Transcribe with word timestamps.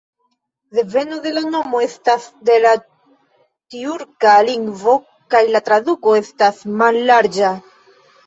Deveno 0.75 1.17
de 1.25 1.31
la 1.33 1.41
nomo 1.55 1.81
estas 1.87 2.23
de 2.47 2.55
la 2.63 2.71
tjurka 3.75 4.33
lingvo 4.49 4.95
kaj 5.35 5.41
la 5.57 5.63
traduko 5.69 6.15
estas 6.23 6.65
"mallarĝa". 6.81 7.55